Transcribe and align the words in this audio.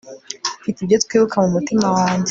mfite 0.61 0.77
ibyo 0.81 0.97
twibuka 1.03 1.35
mu 1.43 1.49
mutima 1.55 1.85
wanjye 1.95 2.19